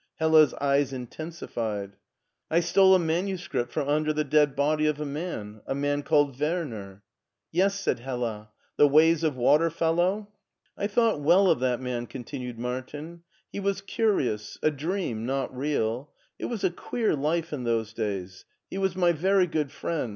Hella's 0.15 0.55
eyes 0.55 0.93
intensified." 0.93 1.95
I 2.49 2.59
stole 2.59 2.95
a 2.95 2.97
manuscript 2.97 3.71
from 3.71 3.87
under 3.87 4.11
the 4.13 4.23
dead 4.23 4.55
body 4.55 4.87
of 4.87 4.99
a 4.99 5.05
man— 5.05 5.61
a 5.67 5.75
man 5.75 6.01
called 6.01 6.39
Werner." 6.39 7.03
''Yes," 7.53 7.73
said 7.73 7.99
Hella; 7.99 8.49
"the 8.77 8.87
'Ways 8.87 9.23
of 9.23 9.35
Water* 9.35 9.69
fel 9.69 9.93
low?" 9.93 10.27
"I 10.75 10.87
thought 10.87 11.21
well 11.21 11.51
of 11.51 11.59
that 11.59 11.81
man," 11.81 12.07
continued 12.07 12.57
Martin;" 12.57 13.21
he 13.53 13.59
was 13.59 13.81
curious— 13.81 14.57
a 14.63 14.71
dream, 14.71 15.27
not 15.27 15.55
real. 15.55 16.09
It 16.39 16.45
was 16.45 16.63
a 16.63 16.71
queer 16.71 17.15
life 17.15 17.53
in 17.53 17.63
those 17.63 17.93
days! 17.93 18.45
He 18.71 18.79
was 18.79 18.95
my 18.95 19.11
very 19.11 19.45
good 19.45 19.71
friend. 19.71 20.09